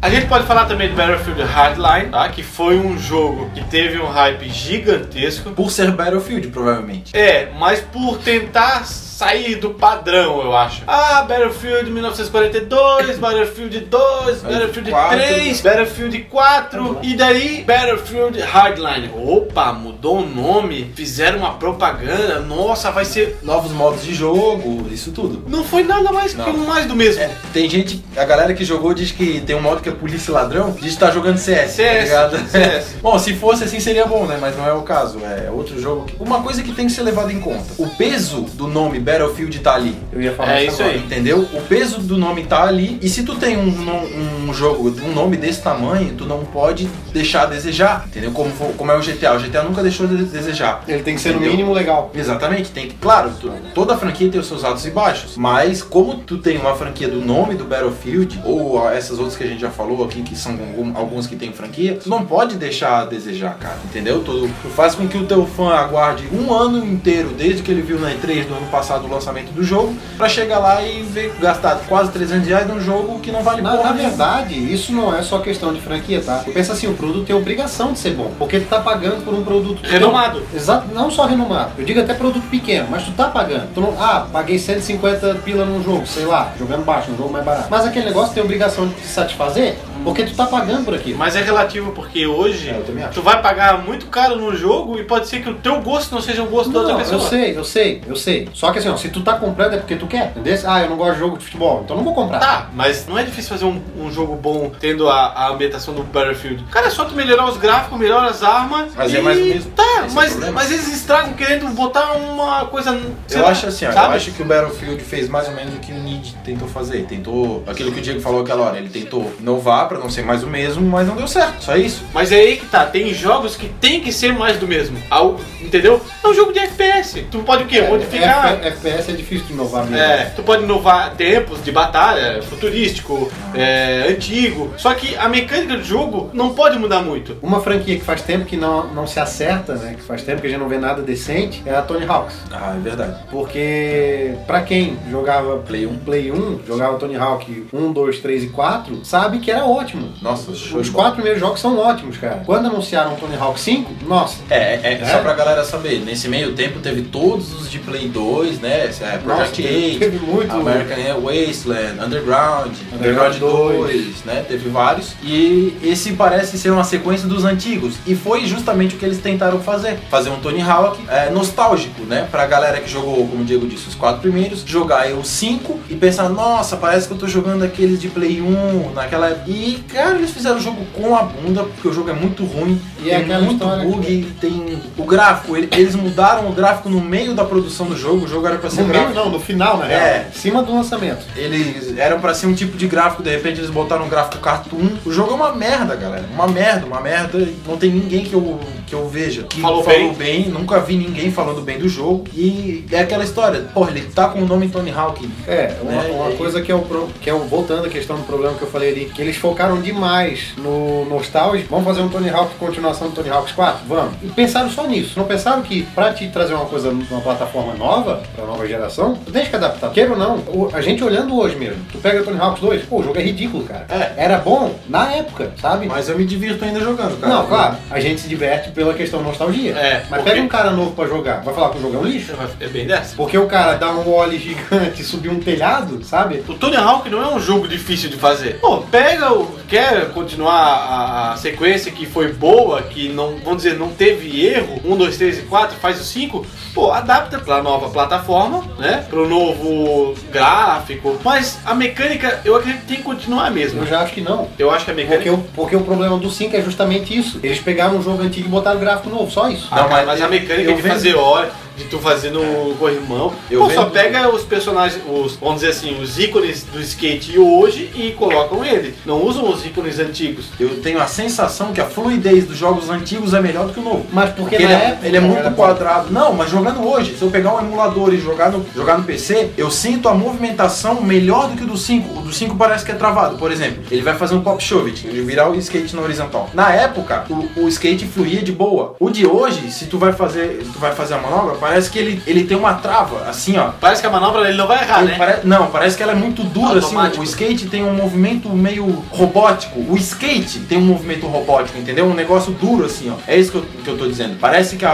[0.00, 2.28] A gente pode falar também do Battlefield Hardline, tá?
[2.28, 5.50] Que foi um jogo que teve um hype gigantesco.
[5.50, 7.16] Por ser Battlefield, provavelmente.
[7.16, 8.84] É, mas por tentar
[9.18, 10.84] sair do padrão, eu acho.
[10.86, 15.18] Ah, Battlefield 1942, Battlefield 2, Battlefield 4.
[15.18, 19.10] 3, Battlefield 4 e daí Battlefield Hardline.
[19.16, 22.38] Opa, mudou o nome, fizeram uma propaganda.
[22.38, 23.40] Nossa, vai ser.
[23.42, 25.42] Novos modos de jogo, isso tudo.
[25.48, 27.20] Não foi nada mais que mais do mesmo.
[27.20, 30.30] É, tem gente, a galera que jogou diz que tem um modo que é polícia
[30.30, 32.48] e ladrão, diz que tá jogando CS, tá CS, ligado?
[32.48, 32.86] CS.
[33.02, 34.38] Bom, se fosse assim seria bom, né?
[34.40, 36.04] Mas não é o caso, é outro jogo.
[36.04, 36.14] Que...
[36.20, 39.74] Uma coisa que tem que ser levada em conta: o peso do nome Battlefield tá
[39.74, 39.96] ali.
[40.12, 40.96] Eu ia falar É isso isso agora.
[40.98, 41.04] aí.
[41.04, 41.40] Entendeu?
[41.52, 42.98] O peso do nome tá ali.
[43.00, 46.88] E se tu tem um, no- um jogo, um nome desse tamanho, tu não pode
[47.12, 48.04] deixar a desejar.
[48.06, 48.30] Entendeu?
[48.32, 49.34] Como, como é o GTA.
[49.34, 50.82] O GTA nunca deixou de desejar.
[50.86, 51.52] Ele tem que ser no Entendeu?
[51.52, 52.10] mínimo legal.
[52.14, 56.16] Exatamente, tem que, claro, tu- toda franquia tem os seus altos e baixos, mas como
[56.16, 59.70] tu tem uma franquia do nome do Battlefield, ou essas outras que a gente já
[59.70, 60.58] falou aqui, que são
[60.94, 64.20] alguns que tem franquia, tu não pode deixar a desejar, cara, entendeu?
[64.22, 67.82] Tu, tu faz com que o teu fã aguarde um ano inteiro, desde que ele
[67.82, 71.34] viu na E3 do ano passado o lançamento do jogo, pra chegar lá e ver,
[71.40, 75.14] gastar quase 300 reais num jogo que não vale Na, porra na verdade, isso não
[75.14, 76.44] é só questão de franquia, tá?
[76.52, 78.32] Pensa assim, o produto tem obrigação de ser bom.
[78.38, 79.80] Porque tu tá pagando por um produto.
[79.82, 80.42] Renomado.
[80.54, 81.72] Exato, não só renomado.
[81.78, 83.72] Eu digo até produto pequeno, mas tu tá pagando.
[83.74, 87.44] Tu não, ah, paguei 150 pila num jogo, sei lá, jogando baixo, um jogo mais
[87.44, 87.68] barato.
[87.70, 89.76] Mas aquele negócio tem obrigação de te satisfazer
[90.08, 91.18] porque tu tá pagando por aquilo.
[91.18, 95.28] Mas é relativo porque hoje É, tu vai pagar muito caro no jogo e pode
[95.28, 97.22] ser que o teu gosto não seja o gosto da outra Não, pessoa.
[97.22, 98.48] eu sei, eu sei, eu sei.
[98.52, 100.58] Só que assim, ó, se tu tá comprando é porque tu quer, entendeu?
[100.66, 102.38] Ah, eu não gosto de jogo de futebol, então não vou comprar.
[102.38, 106.02] Tá, mas não é difícil fazer um, um jogo bom tendo a, a ambientação do
[106.02, 106.64] Battlefield.
[106.70, 108.90] Cara, é só tu melhorar os gráficos, melhorar as armas.
[108.96, 109.16] Mas e...
[109.16, 109.70] é mais o mesmo.
[109.72, 110.52] Tá, Esse é mas, problema.
[110.52, 112.98] mas eles estragam querendo botar uma coisa.
[113.30, 115.78] Eu lá, acho assim, ó, eu acho que o Battlefield fez mais ou menos o
[115.78, 117.04] que o Need tentou fazer.
[117.04, 118.78] Tentou aquilo que o Diego falou aquela hora.
[118.78, 121.62] Ele tentou inovar pra não ser mais o mesmo, mas não deu certo.
[121.64, 122.04] Só isso.
[122.14, 124.98] Mas é aí que tá, tem jogos que tem que ser mais do mesmo.
[125.10, 126.00] Ao- entendeu?
[126.24, 127.26] É um jogo de FPS.
[127.30, 127.78] Tu pode o quê?
[127.78, 128.52] É, Modificar.
[128.54, 129.96] F- FPS é difícil de inovar mesmo.
[129.98, 134.72] É, tu pode inovar tempos de batalha, futurístico, é, antigo.
[134.76, 137.36] Só que a mecânica do jogo não pode mudar muito.
[137.42, 139.94] Uma franquia que faz tempo que não, não se acerta, né?
[139.96, 142.36] Que faz tempo que a gente não vê nada decente, é a Tony Hawks.
[142.52, 143.16] Ah, é verdade.
[143.30, 145.98] Porque pra quem jogava Play 1.
[145.98, 150.08] Play 1, jogava Tony Hawk 1, 2, 3 e 4, sabe que era ótimo.
[150.20, 152.42] Nossa, show Os quatro primeiros jogos são ótimos, cara.
[152.44, 154.38] Quando anunciaram Tony Hawk 5, nossa.
[154.50, 155.06] É, é, É?
[155.06, 158.86] só pra galera saber, nesse meio tempo teve todos os de Play 2, né?
[158.86, 160.52] É, Nossa, Project 8, teve muito.
[160.54, 164.44] American Wasteland, Underground, Underground Underground 2, né?
[164.46, 165.12] Teve vários.
[165.22, 167.94] E esse parece ser uma sequência dos antigos.
[168.06, 169.98] E foi justamente o que eles tentaram fazer.
[170.10, 172.26] Fazer um Tony Hawk é, nostálgico, né?
[172.30, 175.78] Pra galera que jogou, como o Diego disse, os quatro primeiros, jogar aí os cinco
[175.88, 179.50] e pensar, nossa, parece que eu tô jogando aqueles de Play 1 naquela época.
[179.50, 182.80] E, cara, eles fizeram o jogo com a bunda, porque o jogo é muito ruim.
[183.02, 185.56] E é muito bug, tem o gráfico.
[185.56, 188.24] ele- Eles mudaram o gráfico no meio da produção do jogo.
[188.24, 189.18] O jogo era pra ser No meio, gráfico.
[189.24, 190.00] não, no final, na real.
[190.00, 190.26] É.
[190.34, 191.24] Em cima do lançamento.
[191.36, 194.90] Eles eram pra ser um tipo de gráfico, de repente eles botaram um gráfico cartoon.
[195.04, 196.24] O jogo é uma merda, galera.
[196.34, 197.48] Uma merda, uma merda.
[197.66, 200.48] Não tem ninguém que eu, que eu veja que Falou falou bem.
[200.48, 202.24] Nunca vi ninguém falando bem do jogo.
[202.34, 205.28] E é aquela história, porra, ele tá com o nome Tony Hawk.
[205.46, 207.38] É, uma, É, uma e- coisa que é, o, que é o.
[207.48, 211.66] Voltando à questão do problema que eu falei ali, que eles focaram demais no nostalgia.
[211.68, 213.80] Vamos fazer um Tony Hawk continuação do Tony Hawks 4?
[213.88, 214.14] Vamos.
[214.22, 215.14] E pensaram só nisso.
[215.18, 219.32] Não pensaram que pra te trazer uma coisa numa plataforma nova, pra nova geração, tu
[219.32, 219.90] tem que adaptar.
[219.90, 223.02] Queira ou não, a gente olhando hoje mesmo, tu pega Tony Hawks 2, pô, o
[223.02, 223.86] jogo é ridículo, cara.
[223.88, 224.12] É.
[224.24, 225.86] Era bom na época, sabe?
[225.86, 227.34] Mas eu me divirto ainda jogando, cara.
[227.34, 229.72] Não, claro, a gente se diverte pela questão nostalgia.
[229.72, 231.98] É, Mas porque- pega um cara novo pra jogar, vai falar que o jogo é
[231.98, 232.32] um lixo?
[232.60, 233.16] É bem dessa.
[233.16, 236.44] Porque o cara dá um ollie gigante, subir um telhado, sabe?
[236.46, 238.58] O Tony Hawk não é um jogo difícil de fazer.
[238.60, 239.47] Pô, pega o.
[239.68, 244.96] Quer continuar a, sequência que foi boa, que não, vamos dizer, não teve erro, 1,
[244.96, 249.04] 2, 3 e 4, faz o 5, pô, adapta pra nova plataforma, né?
[249.08, 251.18] Pro novo gráfico.
[251.24, 253.82] Mas a mecânica, eu acredito que tem que continuar mesmo.
[253.82, 254.48] Eu já acho que não.
[254.58, 255.32] Eu acho que a Porque mecânica.
[255.34, 257.38] o, porque o problema do 5 é justamente isso.
[257.42, 259.68] Eles pegaram um jogo antigo e botaram gráfico novo, só isso.
[259.70, 262.74] Ah, Não, mas mas a mecânica eu de vendo- fazer hora, de tu fazer no
[262.76, 263.32] corrimão.
[263.50, 267.38] Eu Pô, só vendo- pega os personagens, os, vamos dizer assim, os ícones do skate
[267.38, 268.94] hoje e colocam ele.
[269.06, 270.46] Não usam os ícones antigos.
[270.58, 273.82] Eu tenho a sensação que a fluidez dos jogos antigos é melhor do que o
[273.82, 274.04] novo.
[274.12, 276.10] Mas porque, Porque na ele, é, época ele é muito quadrado.
[276.12, 279.50] Não, mas jogando hoje, se eu pegar um emulador e jogar no, jogar no PC,
[279.56, 282.17] eu sinto a movimentação melhor do que o do 5.
[282.28, 283.38] O do 5 parece que é travado.
[283.38, 286.50] Por exemplo, ele vai fazer um pop shove, ele virar o skate na horizontal.
[286.52, 288.94] Na época, o, o skate fluía de boa.
[289.00, 292.22] O de hoje, se tu vai fazer, tu vai fazer a manobra, parece que ele,
[292.26, 293.70] ele tem uma trava, assim, ó.
[293.80, 295.16] Parece que a manobra ele não vai errar, Ele né?
[295.16, 296.88] pare- Não, parece que ela é muito dura, assim.
[296.88, 297.22] Automático.
[297.22, 299.80] O skate tem um movimento meio robótico.
[299.90, 302.04] O skate tem um movimento robótico, entendeu?
[302.04, 303.14] Um negócio duro, assim, ó.
[303.26, 304.36] É isso que eu, que eu tô dizendo.
[304.38, 304.90] Parece que a,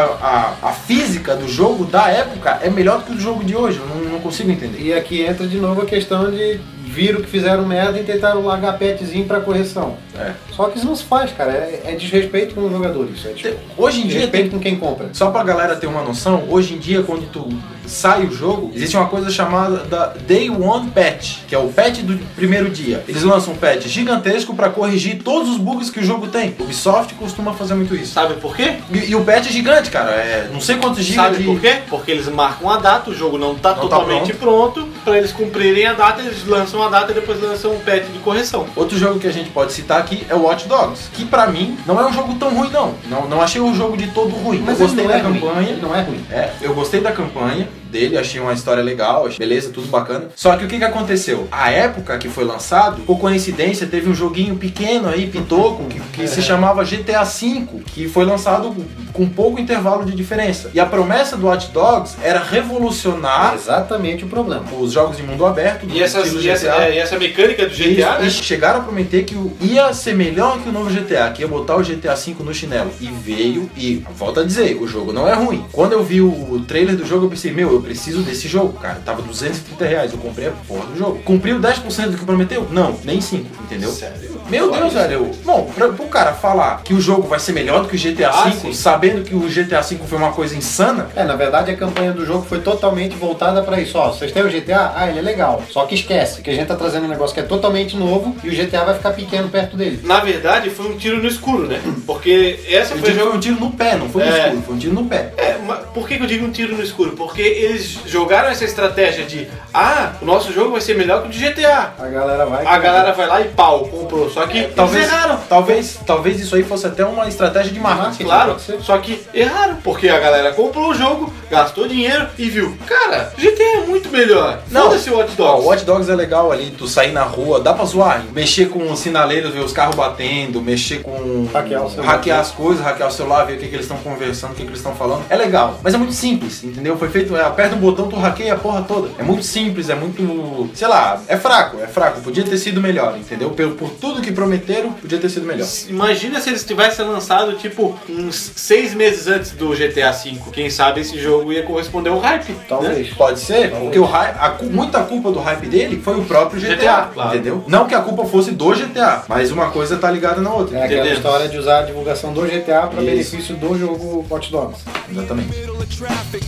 [0.63, 3.57] a, a física do jogo da época é melhor do que o do jogo de
[3.57, 3.81] hoje.
[3.81, 4.81] Eu não, não consigo entender.
[4.81, 6.61] E aqui entra de novo a questão de
[6.95, 9.97] viram que fizeram merda e tentaram largar petzinho pra correção.
[10.19, 10.31] É.
[10.53, 11.51] Só que isso não se faz, cara.
[11.53, 13.27] É, é desrespeito com o jogador isso.
[13.27, 15.09] É Te- Hoje em dia desrespeito tem com quem compra.
[15.13, 17.49] Só pra galera ter uma noção, hoje em dia quando tu
[17.87, 21.99] sai o jogo, existe uma coisa chamada da Day One Patch, que é o patch
[21.99, 23.05] do primeiro dia.
[23.07, 26.55] Eles lançam um patch gigantesco pra corrigir todos os bugs que o jogo tem.
[26.59, 28.13] Ubisoft costuma fazer muito isso.
[28.15, 28.77] Sabe por quê?
[28.93, 30.13] E, e o patch é gigante, cara.
[30.13, 31.45] É não sei quantos gigas Sabe de...
[31.45, 31.79] por quê?
[31.91, 34.89] Porque eles marcam a data, o jogo não tá Não tá totalmente pronto.
[35.05, 38.19] Pra eles cumprirem a data, eles lançam a data e depois lançam um patch de
[38.21, 38.67] correção.
[38.75, 41.77] Outro jogo que a gente pode citar aqui é o Watch Dogs, que pra mim
[41.87, 42.95] não é um jogo tão ruim não.
[43.09, 44.63] Não, não achei o jogo de todo ruim.
[44.65, 45.41] Mas eu gostei não da é ruim.
[45.41, 45.69] campanha.
[45.69, 46.25] Ele não é ruim.
[46.31, 50.27] É, eu gostei da campanha dele, achei uma história legal, beleza, tudo bacana.
[50.35, 51.47] Só que o que, que aconteceu?
[51.53, 56.27] A época que foi lançado, por coincidência, teve um joguinho pequeno aí, pitoco, que, que
[56.27, 58.75] se chamava GTA V, que foi lançado
[59.13, 60.71] com pouco intervalo de diferença.
[60.75, 64.65] E a promessa do Watch Dogs era revolucionar É exatamente o problema.
[64.81, 66.85] os jogos de mundo aberto, E, essas, e, essa, GTA.
[66.85, 68.19] é, e essa mecânica do E eles- GTA, né?
[68.23, 71.49] eles chegaram a prometer que o- ia ser melhor que o novo GTA, que ia
[71.49, 72.91] botar o GTA V no chinelo.
[73.01, 75.65] E veio, e volta a dizer, o jogo não é ruim.
[75.73, 79.01] Quando eu vi o trailer do jogo, eu pensei, meu, eu preciso desse jogo, cara.
[79.05, 81.19] Tava 230 reais, eu comprei a porra do jogo.
[81.25, 82.67] Cumpriu 10% do que prometeu?
[82.71, 83.91] Não, nem 5, entendeu?
[83.91, 84.41] Sério?
[84.49, 85.31] Meu Deus, velho.
[85.45, 88.31] Bom, pra, pro cara falar que o jogo vai ser melhor do que o GTA
[88.31, 88.73] Ah, V, sim.
[88.73, 92.25] sabendo que o GTA V foi uma coisa insana, É, na verdade a campanha do
[92.27, 93.97] jogo foi totalmente voltada pra isso.
[93.99, 94.93] Ó, vocês têm o GTA?
[94.97, 95.63] Ah, ele é legal.
[95.71, 98.49] Só que esquece que a gente tá trazendo um negócio que é totalmente novo e
[98.49, 100.01] o GTA vai ficar pequeno perto dele.
[100.05, 101.81] Na verdade, foi um tiro no escuro, né?
[102.07, 104.39] Porque essa foi foi um tiro no pé, não foi no É.
[104.47, 105.33] escuro, foi um tiro no pé.
[105.37, 105.54] É,
[105.95, 107.13] por que, que eu digo um tiro no escuro?
[107.13, 111.31] Porque eles jogaram essa estratégia de ah, o nosso jogo vai ser melhor que o
[111.31, 111.95] de GTA.
[111.99, 112.67] A galera vai.
[112.67, 114.29] A galera vai lá e pau, comprou.
[114.31, 115.41] Só que Talvez, eles erraram.
[115.49, 118.25] talvez, talvez isso aí fosse até uma estratégia de marketing.
[118.25, 123.33] Claro, só que erraram, porque a galera comprou o jogo, gastou dinheiro e viu, cara,
[123.39, 124.61] GTA é muito melhor.
[124.71, 124.85] Não.
[124.85, 125.65] Foda-se o Watch Ó, Dogs.
[125.65, 128.91] o Watch Dogs é legal ali, tu sair na rua, dá pra zoar, mexer com
[128.91, 131.47] os sinaleiros, ver os carros batendo, mexer com.
[131.53, 132.13] Hackear o celular.
[132.13, 134.63] hackear as coisas, hackear o celular, ver o que, que eles estão conversando, o que,
[134.63, 135.25] que eles estão falando.
[135.29, 136.97] É legal, mas é muito simples, entendeu?
[136.97, 139.11] Foi feito, é, aperta um botão, tu hackeia a porra toda.
[139.19, 140.71] É muito simples, é muito.
[140.73, 142.23] sei lá, é fraco, é fraco.
[142.23, 143.51] Podia ter sido melhor, entendeu?
[143.51, 145.69] Por, por tudo que prometeram, podia ter sido melhor.
[145.87, 150.39] Imagina se eles tivessem lançado, tipo, uns seis meses antes do GTA V.
[150.53, 152.53] Quem sabe esse jogo ia corresponder ao hype.
[152.53, 152.65] Né?
[152.67, 153.11] Talvez.
[153.11, 156.77] Pode ser, porque o hype, a muita culpa do hype dele foi o próprio GTA,
[156.77, 157.35] GTA, claro.
[157.35, 157.65] entendeu?
[157.67, 160.79] Não que a culpa fosse do GTA, mas uma coisa tá ligada na outra.
[160.79, 161.17] É aquela Entendendo?
[161.19, 164.83] história de usar a divulgação do GTA para benefício do jogo Watch Dogs.
[165.11, 165.74] Exatamente.
[165.75, 166.43] Middle of traffic.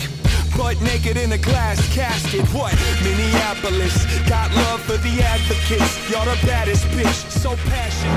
[0.56, 2.42] Butt naked in a glass casket.
[2.54, 2.74] What?
[3.02, 4.04] Minneapolis.
[4.28, 6.10] Got love for the advocates.
[6.10, 7.30] Y'all the baddest bitch.
[7.30, 8.16] So passionate.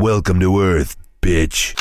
[0.00, 1.74] Welcome to Earth, bitch.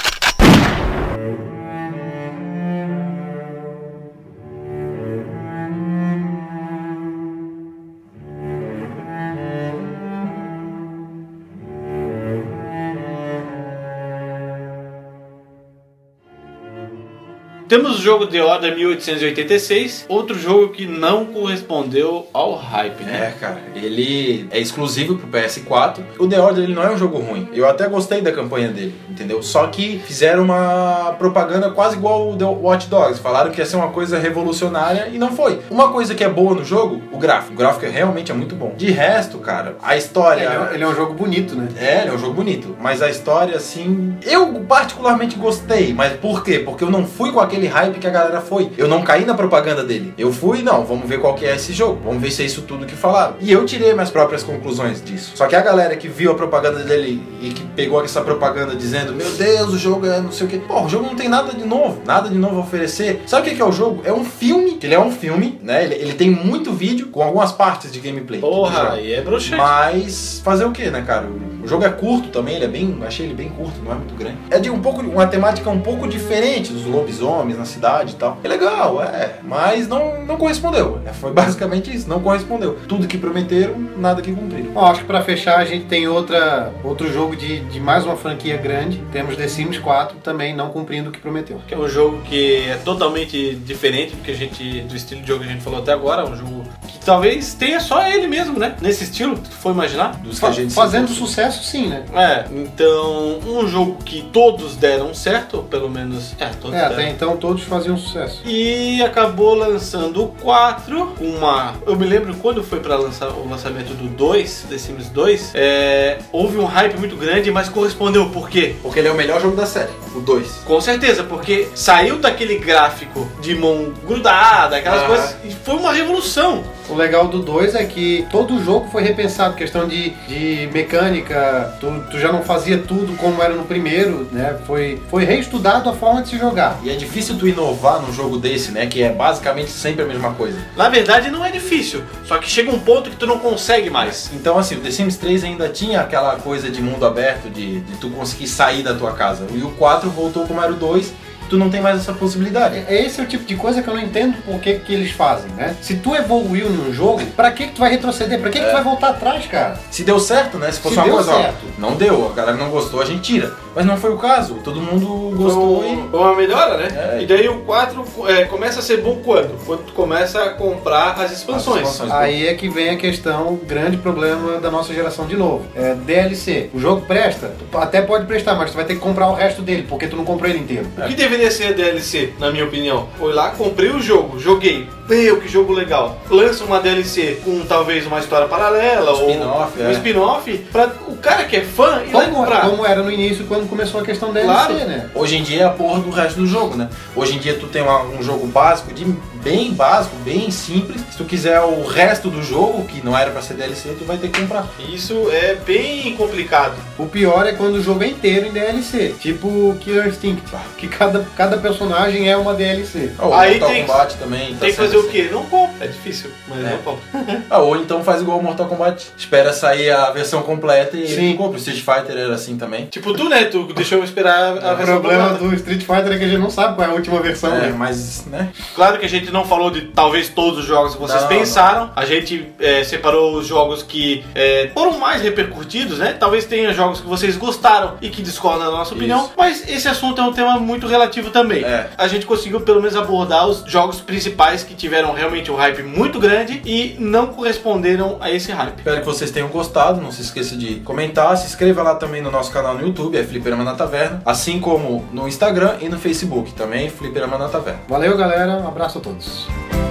[17.67, 23.27] Temos o jogo The Order 1886, outro jogo que não correspondeu ao hype, né?
[23.27, 25.99] É, cara, ele é exclusivo pro PS4.
[26.17, 27.49] O The Order ele não é um jogo ruim.
[27.51, 29.43] Eu até gostei da campanha dele, entendeu?
[29.43, 33.19] Só que fizeram uma propaganda quase igual o The Watch Dogs.
[33.19, 35.59] Falaram que ia ser uma coisa revolucionária e não foi.
[35.69, 37.53] Uma coisa que é boa no jogo, o gráfico.
[37.53, 38.75] O gráfico é realmente é muito bom.
[38.77, 40.43] De resto, cara, a história.
[40.43, 41.67] Ele é, ele é um jogo bonito, né?
[41.77, 42.77] É, ele é um jogo bonito.
[42.79, 44.15] Mas a história, assim.
[44.23, 45.93] Eu particularmente gostei.
[45.93, 46.59] Mas por quê?
[46.59, 48.69] Porque eu não fui com aquele hype que a galera foi.
[48.77, 50.13] Eu não caí na propaganda dele.
[50.17, 51.99] Eu fui, não, vamos ver qual que é esse jogo.
[52.03, 53.35] Vamos ver se é isso tudo que falaram.
[53.39, 55.31] E eu tirei minhas próprias conclusões disso.
[55.35, 59.13] Só que a galera que viu a propaganda dele e que pegou essa propaganda dizendo:
[59.13, 60.59] Meu Deus, o jogo é não sei o que.
[60.59, 62.01] Pô, o jogo não tem nada de novo.
[62.05, 63.23] Nada de novo a oferecer.
[63.25, 64.01] Sabe o que é o jogo?
[64.03, 64.77] É um filme.
[64.81, 65.83] Ele é um filme, né?
[65.83, 68.39] Ele, ele tem muito vídeo com algumas partes de gameplay.
[68.39, 69.57] Porra, aí é broxante.
[69.57, 71.27] Mas fazer o que, né, cara?
[71.63, 72.97] O jogo é curto também, ele é bem.
[73.05, 74.37] Achei ele bem curto, não é muito grande.
[74.49, 75.01] É de um pouco.
[75.01, 78.37] uma temática um pouco diferente dos lobisomens na cidade e tal.
[78.43, 79.39] É legal, é.
[79.43, 80.99] Mas não, não correspondeu.
[81.05, 82.77] É, foi basicamente isso, não correspondeu.
[82.87, 84.71] Tudo que prometeram, nada que cumpriram.
[84.71, 88.15] Bom, acho que pra fechar a gente tem outra, outro jogo de, de mais uma
[88.15, 89.01] franquia grande.
[89.11, 91.61] Temos The Sims 4 também não cumprindo o que prometeu.
[91.67, 94.81] Que é um jogo que é totalmente diferente do que a gente.
[94.81, 96.25] do estilo de jogo que a gente falou até agora.
[96.25, 96.63] Um jogo
[97.07, 98.75] talvez tenha só ele mesmo, né?
[98.81, 100.17] Nesse estilo, tu foi imaginar?
[100.17, 102.03] Dos que a gente Fazendo sucesso, sim, né?
[102.13, 106.33] É, então um jogo que todos deram certo, pelo menos.
[106.37, 106.93] É, todos É, deram.
[106.95, 108.41] até então todos faziam sucesso.
[108.45, 111.75] E acabou lançando o 4, uma.
[111.85, 116.17] Eu me lembro quando foi para lançar o lançamento do 2, The Sims 2, é,
[116.33, 118.75] houve um hype muito grande, mas correspondeu por quê?
[118.83, 120.63] Porque ele é o melhor jogo da série, o 2.
[120.65, 125.07] Com certeza, porque saiu daquele gráfico de mão grudada, aquelas Ah.
[125.07, 126.63] coisas, e foi uma revolução.
[126.89, 131.77] O legal do 2 é que todo o jogo foi repensado, questão de, de mecânica,
[131.79, 134.57] tu, tu já não fazia tudo como era no primeiro, né?
[134.65, 136.79] Foi, foi reestudado a forma de se jogar.
[136.83, 138.87] E é difícil tu inovar num jogo desse, né?
[138.87, 140.57] Que é basicamente sempre a mesma coisa.
[140.75, 144.29] Na verdade, não é difícil, só que chega um ponto que tu não consegue mais.
[144.33, 147.97] Então, assim, o The Sims 3 ainda tinha aquela coisa de mundo aberto, de, de
[147.97, 149.45] tu conseguir sair da tua casa.
[149.53, 151.13] E o 4 voltou como era o 2,
[151.47, 152.83] tu não tem mais essa possibilidade.
[152.89, 155.49] Esse é o tipo de coisa que eu não entendo por que, que eles fazem,
[155.51, 155.75] né?
[155.81, 158.39] Se tu evoluiu num jogo, pra que, que tu vai retroceder?
[158.39, 159.79] Pra que, que tu vai voltar atrás, cara?
[159.89, 160.71] Se deu certo, né?
[160.71, 161.65] Se fosse Se uma deu coisa, ó, certo.
[161.77, 163.53] não deu, a galera não gostou, a gente tira.
[163.77, 165.91] Mas não foi o caso, todo mundo gostou Foi e.
[165.91, 166.87] um- uma melhora, né?
[167.19, 167.21] É.
[167.21, 169.55] E daí o 4 é, começa a ser bom quando?
[169.67, 171.83] Quando tu começa a comprar as expansões.
[171.83, 172.11] As expansões.
[172.11, 175.63] Aí é que vem a questão, o grande problema da nossa geração de novo.
[175.75, 176.71] É DLC.
[176.73, 179.85] O jogo presta, até pode prestar, mas tu vai ter que comprar o resto dele,
[179.87, 180.87] porque tu não comprou ele inteiro.
[180.97, 183.07] O que deveria ser a DLC, na minha opinião?
[183.19, 184.87] Foi lá, comprei o jogo, joguei.
[185.07, 186.17] Meu, que jogo legal.
[186.29, 189.91] Lança uma DLC com talvez uma história paralela ou spin-off, um é.
[189.93, 192.69] spin-off pra o cara que é fã ir lá Como, comprar.
[192.69, 194.73] como era no início quando começou a questão DLC, Claro.
[194.73, 195.09] né?
[195.13, 196.89] Hoje em dia é a porra do resto do jogo, né?
[197.15, 199.05] Hoje em dia tu tem um jogo básico, de
[199.47, 201.01] bem básico, bem simples.
[201.11, 204.17] Se tu quiser o resto do jogo, que não era pra ser DLC, tu vai
[204.17, 204.67] ter que comprar.
[204.91, 206.75] Isso é bem complicado.
[206.97, 209.15] O pior é quando o jogo é inteiro em DLC.
[209.19, 210.43] Tipo Killer Instinct,
[210.77, 213.11] que cada, cada personagem é uma DLC.
[213.17, 214.53] Ah, o Aí Mortal tem- Kombat também.
[214.53, 215.09] tá Tem que fazer o assim.
[215.09, 215.29] quê?
[215.31, 215.85] Não compra.
[215.85, 216.69] É difícil, mas É.
[216.71, 217.03] não compra.
[217.49, 219.07] Ah, ou então faz igual o Mortal Kombat.
[219.17, 221.31] Espera sair a versão completa e Sim.
[221.31, 221.53] tu compra.
[221.53, 222.85] O Street Fighter era assim também.
[222.87, 223.45] Tipo tu, né?
[223.45, 225.45] Tu deixou eu esperar a O versão problema completa.
[225.49, 227.55] do Street Fighter é que a gente não sabe qual é a última versão.
[227.55, 227.75] É, né?
[227.77, 228.49] mas, né?
[228.75, 231.91] Claro que a gente não falou de talvez todos os jogos que vocês Não, pensaram.
[231.95, 236.13] A gente é, separou os jogos que é, foram mais repercutidos, né?
[236.13, 239.25] Talvez tenha jogos que vocês gostaram e que discordam da nossa opinião.
[239.25, 239.33] Isso.
[239.37, 241.63] Mas esse assunto é um tema muito relativo também.
[241.63, 241.89] É.
[241.97, 246.19] A gente conseguiu pelo menos abordar os jogos principais que tiveram realmente um hype muito
[246.19, 248.77] grande e não corresponderam a esse hype.
[248.77, 250.01] Espero que vocês tenham gostado.
[250.01, 251.37] Não se esqueça de comentar.
[251.37, 254.21] Se inscreva lá também no nosso canal no YouTube, é Fliperama na Taverna.
[254.25, 257.81] Assim como no Instagram e no Facebook também, Fliperama na Taverna.
[257.87, 258.53] Valeu, galera.
[258.57, 259.16] Um abraço a todos.
[259.17, 259.86] Productions.